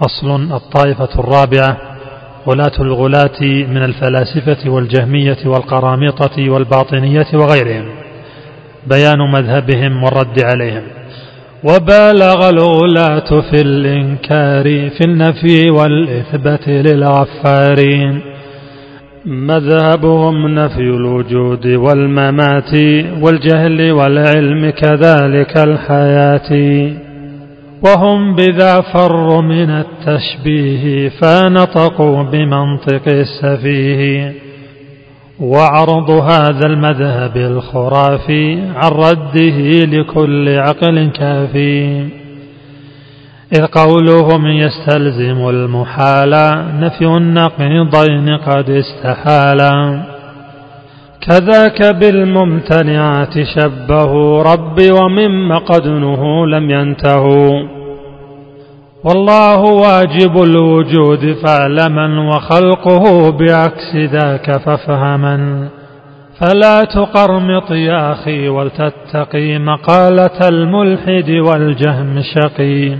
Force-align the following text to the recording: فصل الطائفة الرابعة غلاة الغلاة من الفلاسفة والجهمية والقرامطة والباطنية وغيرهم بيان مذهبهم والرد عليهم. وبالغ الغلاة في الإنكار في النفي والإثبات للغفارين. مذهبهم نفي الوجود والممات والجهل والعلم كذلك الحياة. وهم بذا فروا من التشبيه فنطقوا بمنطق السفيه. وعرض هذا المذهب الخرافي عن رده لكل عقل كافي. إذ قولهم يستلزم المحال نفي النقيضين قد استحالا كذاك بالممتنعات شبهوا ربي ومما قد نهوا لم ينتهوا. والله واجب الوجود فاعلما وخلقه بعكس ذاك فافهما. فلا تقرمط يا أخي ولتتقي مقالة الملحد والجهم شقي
فصل 0.00 0.52
الطائفة 0.52 1.08
الرابعة 1.18 1.76
غلاة 2.48 2.72
الغلاة 2.80 3.40
من 3.42 3.84
الفلاسفة 3.84 4.70
والجهمية 4.70 5.36
والقرامطة 5.46 6.50
والباطنية 6.50 7.26
وغيرهم 7.34 7.88
بيان 8.86 9.18
مذهبهم 9.32 10.02
والرد 10.02 10.44
عليهم. 10.44 10.82
وبالغ 11.64 12.48
الغلاة 12.48 13.40
في 13.50 13.60
الإنكار 13.62 14.64
في 14.90 15.00
النفي 15.06 15.70
والإثبات 15.70 16.68
للغفارين. 16.68 18.20
مذهبهم 19.26 20.54
نفي 20.54 20.80
الوجود 20.80 21.66
والممات 21.66 22.74
والجهل 23.22 23.92
والعلم 23.92 24.70
كذلك 24.70 25.56
الحياة. 25.56 26.50
وهم 27.84 28.34
بذا 28.34 28.80
فروا 28.80 29.42
من 29.42 29.70
التشبيه 29.70 31.08
فنطقوا 31.08 32.22
بمنطق 32.22 33.02
السفيه. 33.08 34.32
وعرض 35.40 36.10
هذا 36.10 36.66
المذهب 36.66 37.36
الخرافي 37.36 38.58
عن 38.76 38.90
رده 38.90 39.84
لكل 39.84 40.48
عقل 40.48 41.10
كافي. 41.18 42.08
إذ 43.52 43.66
قولهم 43.66 44.46
يستلزم 44.46 45.48
المحال 45.48 46.30
نفي 46.80 47.04
النقيضين 47.04 48.36
قد 48.36 48.70
استحالا 48.70 50.02
كذاك 51.28 51.94
بالممتنعات 51.94 53.34
شبهوا 53.56 54.42
ربي 54.42 54.90
ومما 54.90 55.58
قد 55.58 55.88
نهوا 55.88 56.46
لم 56.46 56.70
ينتهوا. 56.70 57.73
والله 59.04 59.60
واجب 59.60 60.42
الوجود 60.42 61.36
فاعلما 61.44 62.28
وخلقه 62.28 63.30
بعكس 63.30 63.96
ذاك 63.96 64.58
فافهما. 64.64 65.68
فلا 66.40 66.80
تقرمط 66.84 67.70
يا 67.70 68.12
أخي 68.12 68.48
ولتتقي 68.48 69.58
مقالة 69.58 70.48
الملحد 70.48 71.30
والجهم 71.30 72.22
شقي 72.34 72.96